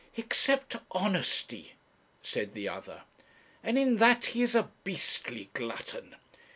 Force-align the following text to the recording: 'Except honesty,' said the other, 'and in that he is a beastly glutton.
'Except 0.15 0.77
honesty,' 0.89 1.73
said 2.23 2.55
the 2.55 2.67
other, 2.67 3.03
'and 3.63 3.77
in 3.77 3.97
that 3.97 4.25
he 4.33 4.41
is 4.41 4.55
a 4.55 4.71
beastly 4.83 5.51
glutton. 5.53 6.15